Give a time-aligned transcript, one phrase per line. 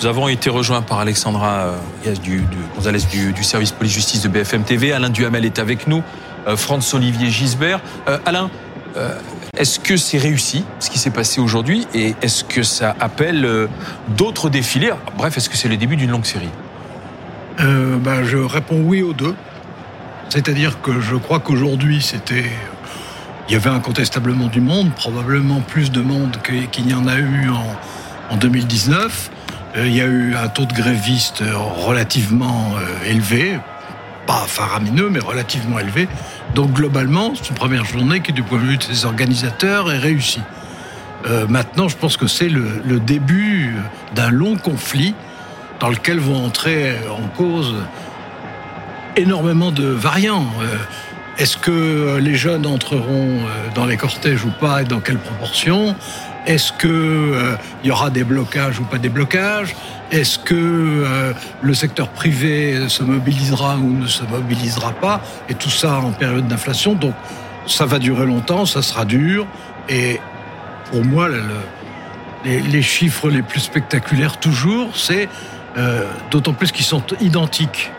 [0.00, 1.74] Nous avons été rejoints par Alexandra
[2.06, 2.44] euh, du,
[2.76, 4.92] Gonzalez du, service police-justice de BFM TV.
[4.92, 6.04] Alain Duhamel est avec nous.
[6.46, 7.80] Euh, Franz-Olivier Gisbert.
[8.06, 8.48] Euh, Alain,
[9.56, 13.68] est-ce que c'est réussi ce qui s'est passé aujourd'hui et est-ce que ça appelle
[14.16, 14.92] d'autres défilés?
[15.16, 16.48] Bref, est-ce que c'est le début d'une longue série?
[17.58, 19.36] Ben, Je réponds oui aux deux.
[20.30, 22.50] C'est-à-dire que je crois qu'aujourd'hui, c'était.
[23.48, 27.48] Il y avait incontestablement du monde, probablement plus de monde qu'il n'y en a eu
[28.30, 29.30] en 2019.
[29.78, 31.42] Euh, il y a eu un taux de grévistes
[31.86, 33.58] relativement euh, élevé,
[34.26, 36.08] pas faramineux, mais relativement élevé.
[36.54, 39.98] Donc globalement, c'est une première journée qui, du point de vue de ses organisateurs, est
[39.98, 40.42] réussie.
[41.26, 43.74] Euh, maintenant, je pense que c'est le, début
[44.14, 45.14] d'un long conflit
[45.80, 47.74] dans lequel vont entrer en cause
[49.16, 50.46] énormément de variants.
[51.38, 53.42] Est-ce que les jeunes entreront
[53.74, 55.94] dans les cortèges ou pas et dans quelle proportion?
[56.46, 59.74] Est-ce qu'il euh, y aura des blocages ou pas des blocages?
[60.10, 65.20] Est-ce que euh, le secteur privé se mobilisera ou ne se mobilisera pas?
[65.48, 66.94] Et tout ça en période d'inflation.
[66.94, 67.14] Donc
[67.66, 69.46] ça va durer longtemps, ça sera dur.
[69.88, 70.20] Et
[70.90, 71.28] pour moi,
[72.44, 75.28] les, chiffres les plus spectaculaires toujours, c'est
[75.76, 77.90] euh, d'autant plus qu'ils sont identiques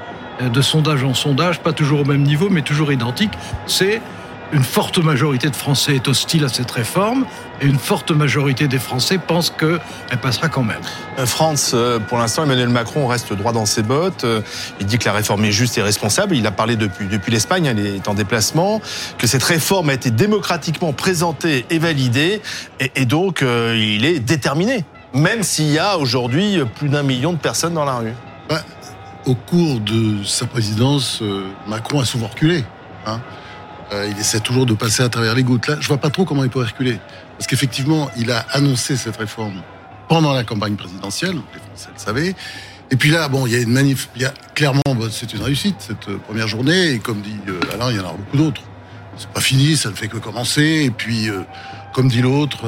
[0.42, 3.34] de sondage en sondage, pas toujours au même niveau, mais toujours identiques,
[3.68, 4.02] c'est
[4.52, 7.26] une forte majorité de Français est hostile à cette réforme
[7.62, 10.82] et une forte majorité des Français pensent qu'elle passera quand même.
[11.20, 14.24] Euh, France, euh, pour l'instant, Emmanuel Macron reste droit dans ses bottes.
[14.24, 14.42] Euh,
[14.80, 16.36] il dit que la réforme est juste et responsable.
[16.36, 18.82] Il a parlé depuis, depuis l'Espagne, elle est en déplacement,
[19.18, 22.42] que cette réforme a été démocratiquement présentée et validée,
[22.80, 27.74] et, donc il est déterminé, même s'il y a aujourd'hui plus d'un million de personnes
[27.74, 28.14] dans la rue.
[29.26, 31.22] au cours de sa présidence,
[31.68, 32.64] Macron a souvent reculé.
[33.06, 33.20] Hein.
[33.92, 35.68] Euh, il essaie toujours de passer à travers les gouttes.
[35.68, 37.00] Là, je vois pas trop comment il peut reculer.
[37.38, 39.62] Parce qu'effectivement, il a annoncé cette réforme
[40.08, 42.36] pendant la campagne présidentielle, les Français le savaient.
[42.92, 45.42] Et puis là, bon, il y a une manif, il y a clairement, c'est une
[45.42, 46.92] réussite cette euh, première journée.
[46.92, 48.62] Et comme dit euh, Alain, il y en aura beaucoup d'autres.
[49.18, 50.84] C'est pas fini, ça ne fait que commencer.
[50.86, 51.28] Et puis,
[51.92, 52.60] comme dit l'autre,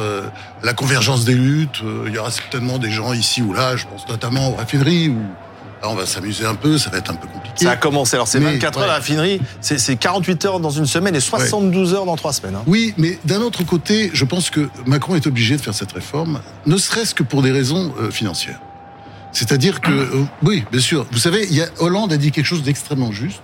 [0.64, 1.82] la convergence des luttes.
[2.06, 3.78] il y aura certainement des gens ici ou là.
[3.78, 5.22] Je pense notamment aux raffineries ou
[5.90, 7.66] on va s'amuser un peu, ça va être un peu compliqué.
[7.66, 8.16] Ça a commencé.
[8.16, 11.94] Alors, c'est 24 heures à la raffinerie, c'est 48 heures dans une semaine et 72
[11.94, 12.56] heures dans trois semaines.
[12.56, 12.64] Hein.
[12.68, 16.42] Oui, mais d'un autre côté, je pense que Macron est obligé de faire cette réforme,
[16.66, 18.60] ne serait-ce que pour des raisons euh, financières.
[19.32, 21.06] C'est-à-dire que, euh, oui, bien sûr.
[21.12, 23.42] Vous savez, il y a, Hollande a dit quelque chose d'extrêmement juste.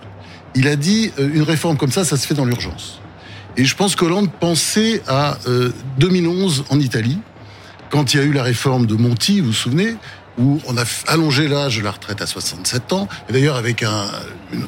[0.54, 3.00] Il a dit euh, une réforme comme ça, ça se fait dans l'urgence.
[3.56, 5.40] Et je pense qu'Hollande pensait à
[5.98, 7.18] 2011 en Italie,
[7.90, 9.96] quand il y a eu la réforme de Monti, vous vous souvenez,
[10.38, 14.06] où on a allongé l'âge de la retraite à 67 ans, et d'ailleurs avec un,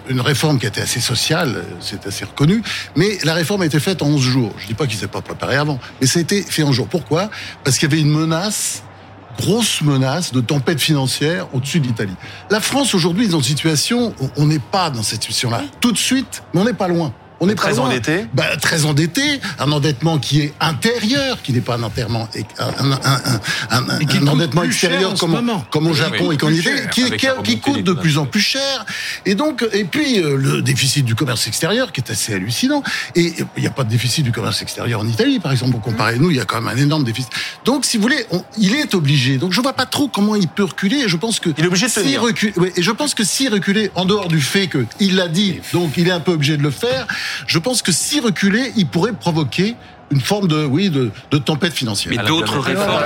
[0.09, 2.63] une, réforme qui était assez sociale, c'est assez reconnu,
[2.95, 4.53] mais la réforme a été faite en 11 jours.
[4.57, 6.87] Je dis pas qu'il s'est pas préparé avant, mais ça a été fait en jours.
[6.87, 7.29] Pourquoi?
[7.63, 8.83] Parce qu'il y avait une menace
[9.39, 12.15] grosse menace de tempête financière au-dessus de l'Italie.
[12.49, 15.93] La France aujourd'hui est dans une situation où on n'est pas dans cette situation-là tout
[15.93, 17.13] de suite, mais on n'est pas loin.
[17.39, 18.25] On est très endetté.
[18.33, 22.27] Bah, très endetté, un endettement qui est intérieur, qui n'est pas un enterrement,
[22.59, 23.39] un, un,
[23.71, 27.09] un, endettement extérieur comme, comme au Japon et qu'en Italie, qui,
[27.43, 28.85] qui, coûte de plus en plus cher.
[29.25, 32.83] Et donc, et puis euh, le déficit du commerce extérieur qui est assez hallucinant.
[33.15, 35.81] Et il n'y a pas de déficit du commerce extérieur en Italie, par exemple, pour
[35.81, 37.31] comparer nous, il y a quand même un énorme déficit.
[37.65, 38.25] Donc, si vous voulez,
[38.57, 39.37] il est obligé.
[39.37, 40.97] Donc, je vois pas trop comment il peut reculer.
[40.97, 43.53] Et je pense que il est obligé de si recule, et je pense que s'il
[43.53, 46.57] reculait, en dehors du fait que il l'a dit, donc il est un peu obligé
[46.57, 47.07] de le faire.
[47.47, 49.75] Je pense que si reculer, il pourrait provoquer
[50.11, 52.13] une forme de, oui, de, tempête financière.
[52.15, 53.03] Mais d'autres réformes.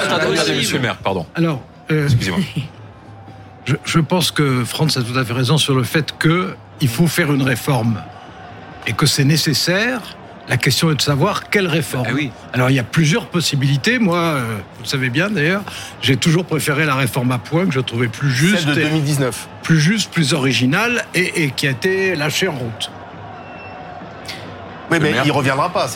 [0.55, 1.25] Monsieur le maire, pardon.
[1.35, 1.61] Alors,
[1.91, 2.39] euh, excusez-moi.
[3.85, 7.31] Je, pense que Franz a tout à fait raison sur le fait qu'il faut faire
[7.31, 8.01] une réforme
[8.87, 10.01] et que c'est nécessaire.
[10.49, 12.07] La question est de savoir quelle réforme.
[12.09, 12.29] Ah oui.
[12.51, 13.99] Alors il y a plusieurs possibilités.
[13.99, 15.63] Moi, euh, vous le savez bien d'ailleurs,
[16.01, 18.65] j'ai toujours préféré la réforme à points que je trouvais plus juste.
[18.65, 19.47] Celle de 2019.
[19.61, 22.91] Plus juste, plus originale et, et qui a été lâchée en route.
[24.91, 25.87] Oui, mais il reviendra pas.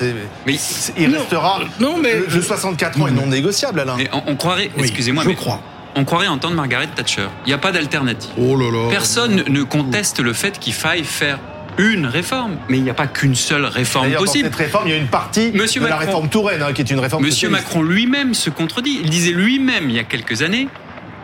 [0.45, 0.55] Mais
[0.97, 1.59] il restera.
[1.79, 3.95] Non, mais le, 64 ans est non négociable, Alain.
[3.97, 4.69] Mais on, croirait.
[4.77, 5.61] excusez-moi, je crois.
[5.95, 7.27] On croirait entendre Margaret Thatcher.
[7.45, 8.31] Il n'y a pas d'alternative.
[8.37, 8.89] Oh là là.
[8.89, 11.39] Personne ne conteste le fait qu'il faille faire
[11.79, 14.45] une réforme, mais il n'y a pas qu'une seule réforme possible.
[14.45, 16.81] Dans cette réforme, il y a une partie Monsieur de la réforme Touraine, hein, qui
[16.81, 17.23] est une réforme.
[17.23, 18.99] Monsieur Macron lui-même se contredit.
[19.03, 20.67] Il disait lui-même il y a quelques années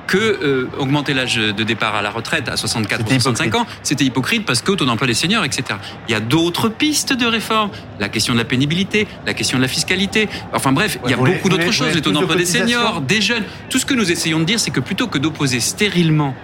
[0.07, 4.05] que euh, augmenter l'âge de départ à la retraite à 64 ou 65 ans, c'était
[4.05, 5.79] hypocrite parce qu'au taux d'emploi des seniors, etc.
[6.07, 7.69] Il y a d'autres pistes de réforme.
[7.99, 10.27] La question de la pénibilité, la question de la fiscalité.
[10.53, 11.93] Enfin bref, il y a beaucoup d'autres choses.
[11.93, 13.43] Les taux d'emploi des seniors, des jeunes.
[13.69, 16.35] Tout ce que nous essayons de dire, c'est que plutôt que d'opposer stérilement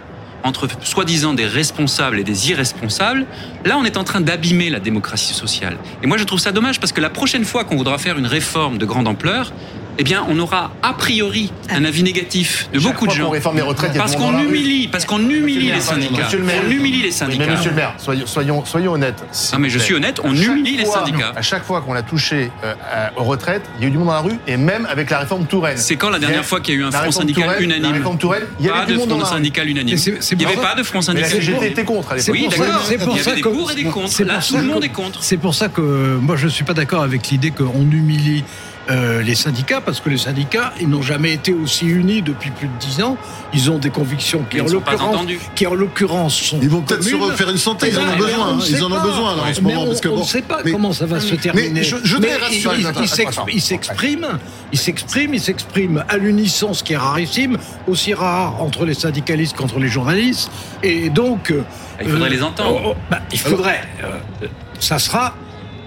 [0.43, 3.25] entre soi-disant des responsables et des irresponsables,
[3.65, 5.77] là on est en train d'abîmer la démocratie sociale.
[6.01, 8.25] Et moi je trouve ça dommage parce que la prochaine fois qu'on voudra faire une
[8.25, 9.51] réforme de grande ampleur,
[9.97, 13.29] eh bien, on aura a priori un avis négatif de Chaque beaucoup de gens.
[13.29, 16.23] réforme les retraites, il y a Parce qu'on la humilie, parce qu'on humilie les syndicats.
[16.23, 16.61] Monsieur le maire.
[16.65, 17.45] On humilie les syndicats.
[17.45, 19.23] mais monsieur le maire, soyons, soyons, soyons honnêtes.
[19.31, 19.83] s'il Ah, mais je plaît.
[19.85, 21.33] suis honnête, on humilie les syndicats.
[21.35, 23.97] À chaque fois qu'on a touché euh, à- aux retraites, il y a eu du
[23.97, 25.77] monde dans la rue, et même avec la réforme Touraine.
[25.77, 27.83] C'est quand la dernière fois qu'il y a eu un La front syndical Touraine- unanime
[27.83, 29.35] La réforme Touraine, il y Pas avait de du monde dans front la rue.
[29.37, 29.97] syndical unanime.
[29.97, 31.31] Il n'y pour avait ça- pas de front Mais la syndical.
[31.31, 32.49] CGT était contre à C'est l'époque.
[32.51, 32.85] oui, pour ça- d'accord.
[32.89, 34.23] Il y avait des que- pour et des contre.
[34.23, 35.23] Là, tout le monde est contre.
[35.23, 38.43] C'est pour ça que moi je suis pas d'accord avec l'idée qu'on humilie
[38.89, 42.67] euh, les syndicats parce que les syndicats ils n'ont jamais été aussi unis depuis plus
[42.67, 43.17] de dix ans.
[43.53, 45.39] Ils ont des convictions qui Ils en ne sont pas l'occurrence entendus.
[45.55, 48.17] qui en l'occurrence sont Ils vont peut-être se refaire une santé, ils en ont on
[48.17, 49.83] besoin, hein, ils en ont besoin là, en ce Mais moment.
[49.83, 51.83] on- parce que on bon, ne sait pas mais- comment ça va se mais terminer.
[51.83, 54.27] je- je Mais voudrais il- rassurer- il- attends, il s'exprime- attends, il s'exprime,
[54.71, 57.57] il s'exprime, il s'exprime à l'unisson, ce qui est rarissime,
[57.87, 60.49] aussi rare entre les syndicalistes qu'entre les journalistes.
[60.83, 61.61] Et donc, euh,
[62.01, 62.81] Il faudrait euh, les entendre.
[62.85, 63.81] oh, oh, bah, il faudrait.
[64.03, 64.47] euh,
[64.79, 65.35] ça sera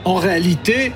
[0.05, 0.93] en réalité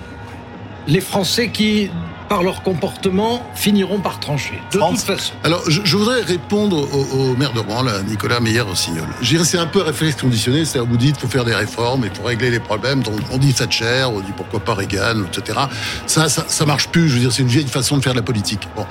[0.87, 1.91] les Français qui,
[2.29, 4.61] par leur comportement, finiront par trancher.
[4.73, 5.05] De France.
[5.05, 5.33] toute façon.
[5.45, 9.07] Alors, je, je voudrais répondre au, au maire de Rouen, là, Nicolas Meyer-Rossignol.
[9.45, 12.51] C'est un peu réflexe conditionné, c'est-à-dire, vous dites, faut faire des réformes et faut régler
[12.51, 13.03] les problèmes.
[13.03, 15.59] Donc, on dit Thatcher, on dit pourquoi pas Reagan, etc.
[16.07, 17.09] Ça, ça, ça marche plus.
[17.09, 18.69] Je veux dire, c'est une vieille façon de faire de la politique.
[18.77, 18.87] Bon.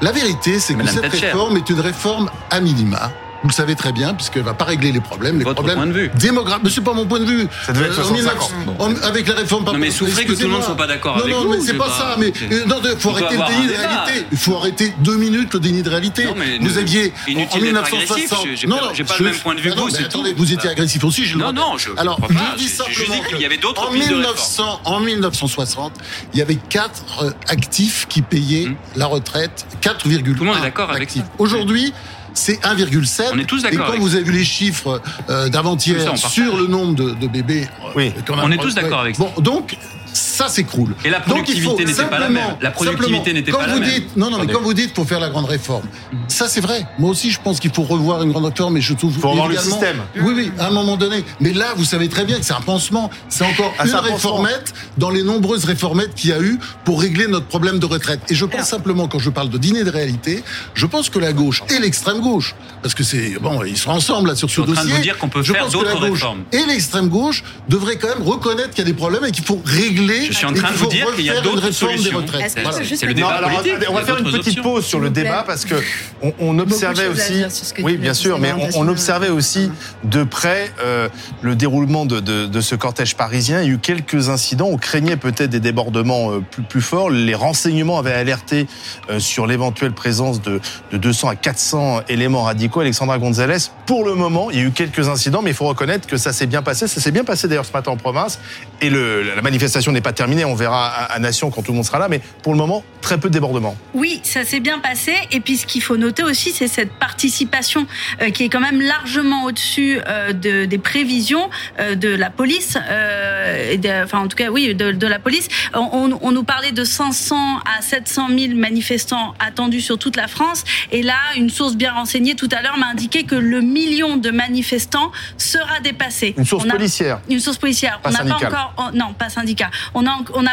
[0.00, 1.26] La vérité, c'est que Madame cette Thatcher.
[1.26, 3.10] réforme est une réforme à minima.
[3.42, 5.38] Vous le savez très bien, puisqu'elle va pas régler les problèmes.
[5.38, 6.10] Les Votre problèmes point de vue.
[6.16, 6.64] démographiques.
[6.64, 7.46] Mais c'est pas mon point de vue.
[7.64, 8.76] Ça devait être Euh, en 65 1900 ans.
[8.80, 10.66] en- avec la réforme par Non, mais souffrez que tout le monde Excusez-moi.
[10.66, 12.16] soit pas d'accord non, avec non, vous, mais c'est pas pas- ça.
[12.18, 14.26] Mais euh, non, faut On arrêter le déni de réalité.
[14.32, 16.24] Il faut arrêter deux minutes le déni de réalité.
[16.24, 18.08] Non, mais vous ne- aviez inutile en d'être 1960.
[18.08, 18.66] agressif, j'ai- j'ai
[19.04, 21.24] pas- le même point de vue Ah que non, vous, attendez, vous étiez agressif aussi.
[21.24, 24.80] Je Non, non, Alors, je dis simplement qu'il y avait d'autres en pistes de 1900,
[24.84, 25.92] en 1960,
[26.32, 28.74] il y avait quatre actifs qui payaient Hum.
[28.96, 31.22] la retraite, 4,1 Tout le monde est d'accord avec actifs.
[31.22, 31.28] ça.
[31.38, 31.92] Aujourd'hui.
[32.38, 33.30] C'est 1,7.
[33.34, 36.16] On est tous Et d'accord quand avec vous avez vu les chiffres euh, d'avant-hier on
[36.16, 38.12] sur le nombre de, de bébés, euh, Oui.
[38.26, 39.24] qu'on a- On est tous d'accord avec ça.
[39.24, 39.76] Bon, donc
[40.12, 40.94] ça s'écroule.
[41.04, 42.36] Et la Donc, il faut productivité n'était pas la même.
[42.42, 43.90] simplement- La productivité n'était pas la vous même.
[43.90, 45.84] dites, Non, non, mais quand vous dites faut faire la grande réforme,
[46.28, 46.86] ça c'est vrai.
[46.98, 49.48] Moi aussi, je pense qu'il faut revoir une grande réforme, mais je trouve Faut revoir
[49.48, 49.98] le système.
[50.16, 51.24] Oui, oui, à un moment donné.
[51.40, 53.10] Mais là, vous savez très bien que c'est un pansement.
[53.28, 57.00] C'est encore Ah, une un réformette dans les nombreuses réformettes qu'il y a eu pour
[57.00, 58.20] régler notre problème de retraite.
[58.30, 60.42] Et je pense simplement, quand je parle de dîner de réalité,
[60.74, 64.28] je pense que la gauche et l'extrême gauche, parce que c'est bon, ils sont ensemble
[64.28, 64.96] là sur ce suis en train de dossier.
[64.96, 66.42] vous dire qu'on peut je faire pense que la d'autres gauche réformes.
[66.52, 69.60] Et l'extrême gauche devraient quand même reconnaître qu'il y a des problèmes et qu'il faut
[69.64, 69.97] régler.
[70.06, 72.22] Je suis en train de qu'il vous dire qu'il y a d'autres solutions.
[72.22, 72.78] que Voilà.
[72.84, 73.72] C'est le débat Non, alors, politique.
[73.72, 74.62] attendez, on va faire une petite options.
[74.62, 75.74] pause sur le débat parce que
[76.22, 77.44] on, on observait aussi,
[77.82, 79.70] oui bien sûr, mais on, observait aussi
[80.04, 81.08] de près euh,
[81.42, 83.60] le déroulement de, de, de ce cortège parisien.
[83.62, 87.10] Il y a eu quelques incidents, on craignait peut-être des débordements euh, plus, plus forts.
[87.10, 88.66] Les renseignements avaient alerté
[89.10, 90.60] euh, sur l'éventuelle présence de,
[90.92, 92.80] de 200 à 400 éléments radicaux.
[92.80, 96.06] Alexandra Gonzalez, pour le moment, il y a eu quelques incidents, mais il faut reconnaître
[96.06, 96.86] que ça s'est bien passé.
[96.86, 98.38] Ça s'est bien passé d'ailleurs ce matin en province.
[98.82, 100.44] Et la manifestation n'est pas terminée.
[100.44, 103.16] On verra à, Nation quand tout le monde sera là, mais pour le moment, très
[103.16, 103.78] peu de débordements.
[103.94, 105.14] Oui, ça s'est bien passé.
[105.32, 107.86] Et puis ce qu'il faut noter aussi, c'est cette participation
[108.20, 111.48] euh, qui est quand même largement au-dessus euh, de, des prévisions
[111.80, 112.76] euh, de la police.
[112.76, 115.48] enfin, en tout cas, oui, de, la police.
[115.72, 120.64] On- on nous parlait de 500 à 700 000 manifestants attendus sur toute la France.
[120.92, 124.30] Et là, une source bien renseignée tout à l'heure m'a indiqué que le million de
[124.30, 126.34] manifestants sera dépassé.
[126.36, 127.20] Une source a- policière.
[127.28, 128.00] Une source policière.
[128.00, 129.70] Pas on n'a pas encore, oh, non, pas syndicat.
[129.94, 130.04] On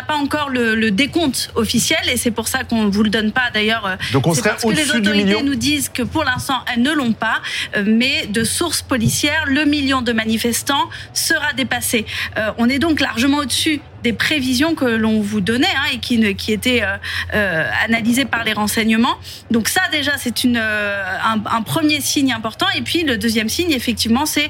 [0.07, 3.49] pas encore le, le décompte officiel et c'est pour ça qu'on vous le donne pas
[3.53, 3.85] d'ailleurs.
[3.85, 6.91] euh, Donc on serait parce que les autorités nous disent que pour l'instant elles ne
[6.91, 7.37] l'ont pas,
[7.75, 12.05] euh, mais de sources policières, le million de manifestants sera dépassé.
[12.37, 16.19] Euh, on est donc largement au-dessus des prévisions que l'on vous donnait hein, et qui,
[16.19, 16.95] ne- qui étaient euh,
[17.33, 19.17] euh, analysées par les renseignements.
[19.49, 22.67] Donc ça déjà c'est euh, un, premier signe important.
[22.77, 24.49] Et puis le deuxième signe effectivement c'est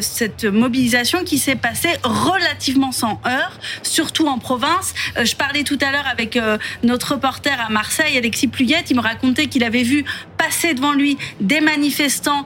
[0.00, 4.94] cette mobilisation qui s'est passée relativement sans heurts, surtout en province.
[5.22, 6.38] Je parlais tout à l'heure avec
[6.82, 10.04] notre reporter à Marseille, Alexis Pluyette, il me racontait qu'il avait vu
[10.36, 12.44] passer devant lui des manifestants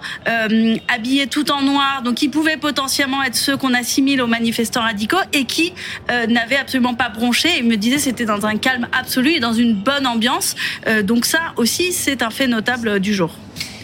[0.89, 5.25] habillés tout en noir, donc qui pouvaient potentiellement être ceux qu'on assimile aux manifestants radicaux
[5.33, 5.73] et qui
[6.11, 7.49] euh, n'avaient absolument pas bronché.
[7.59, 10.55] Il me disait c'était dans un calme absolu et dans une bonne ambiance.
[10.87, 13.31] Euh, donc ça aussi, c'est un fait notable du jour.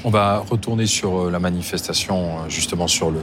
[0.04, 3.20] On va retourner sur euh, la manifestation, justement sur le,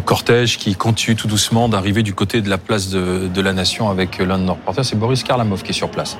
[0.00, 3.90] cortège qui continue tout doucement d'arriver du côté de la place de, de la Nation
[3.90, 4.86] avec l'un de nos reporters.
[4.86, 6.16] C'est Boris Karlamov qui est sur place.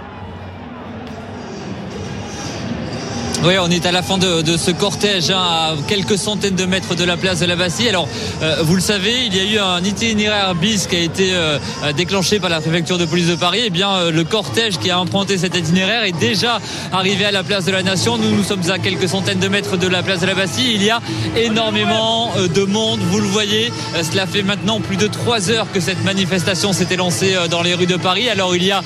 [3.44, 6.94] Oui, on est à la fin de, ce cortège, hein, à quelques centaines de mètres
[6.94, 7.88] de la place de la Bastille.
[7.88, 8.08] Alors,
[8.40, 11.58] euh, vous le savez, il y a eu un itinéraire bis qui a été euh,
[11.96, 13.58] déclenché par la préfecture de police de Paris.
[13.58, 16.61] Et eh bien, euh, le cortège qui a emprunté cet itinéraire est déjà
[16.92, 18.16] arrivé à la place de la Nation.
[18.16, 20.75] Nous, nous sommes à quelques centaines de mètres de la place de la Bastille.
[20.76, 21.00] Il y a
[21.37, 23.72] énormément de monde, vous le voyez.
[24.08, 27.87] cela fait maintenant plus de trois heures que cette manifestation s'était lancée dans les rues
[27.87, 28.28] de Paris.
[28.28, 28.82] Alors, il y a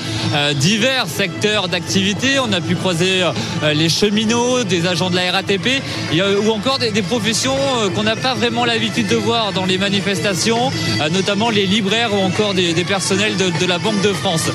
[0.55, 2.39] divers secteurs d'activité.
[2.39, 3.23] On a pu croiser
[3.75, 5.83] les cheminots des agents de la RATP,
[6.45, 10.71] ou encore des, professions euh, qu'on n'a pas vraiment l'habitude de voir dans les manifestations,
[11.01, 14.49] euh, notamment les libraires ou encore des, personnels de, la Banque de France.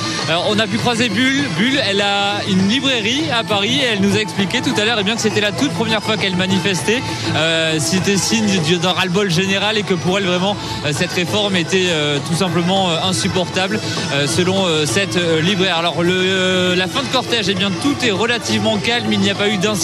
[0.49, 1.43] on a pu croiser Bulle.
[1.57, 4.97] Bulle, elle a une librairie à Paris et elle nous a expliqué tout à l'heure
[4.99, 7.01] eh bien que c'était la toute première fois qu'elle manifestait.
[7.35, 8.47] Euh, c'était signe
[8.81, 10.55] d'un ras-le-bol général et que pour elle vraiment
[10.91, 11.87] cette réforme était
[12.27, 13.79] tout simplement insupportable
[14.27, 15.77] selon cette libraire.
[15.77, 19.11] Alors la fin de cortège, eh bien tout est relativement calme.
[19.11, 19.80] Il n'y a pas eu d'incident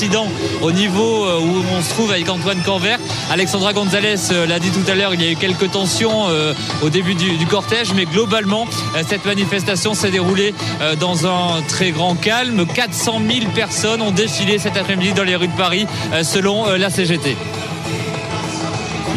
[0.62, 3.00] au niveau euh, où on se trouve avec Antoine Corvert.
[3.32, 6.54] Alexandra Gonzalez euh, l'a dit tout à l'heure, il y a eu quelques tensions euh,
[6.84, 8.68] au début du, cortège, mais globalement,
[9.08, 10.54] cette manifestation s'est déroulée
[11.00, 12.66] dans un très grand calme.
[12.68, 15.88] 400 000 personnes ont défilé cet après-midi dans les rues de Paris,
[16.24, 17.36] selon la CGT.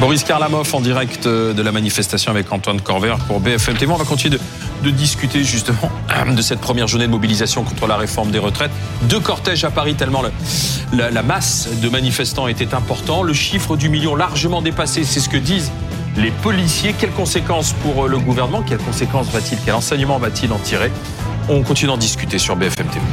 [0.01, 3.93] Boris Karlamov en direct de la manifestation avec Antoine Corvert pour BFM TV.
[3.93, 4.39] On va continuer
[4.83, 5.91] de discuter justement
[6.35, 8.71] de cette première journée de mobilisation contre la réforme des retraites.
[9.03, 10.23] Deux cortèges à Paris, tellement
[10.95, 13.23] la, masse de manifestants était important.
[13.23, 15.71] Le chiffre du million largement dépassé, c'est ce que disent
[16.17, 16.95] les policiers.
[16.99, 18.63] Quelles conséquences pour euh, le gouvernement?
[18.63, 20.91] Quelles conséquences va-t-il, quel enseignement va-t-il en tirer?
[21.51, 23.05] On continue d'en discuter sur BFM TV.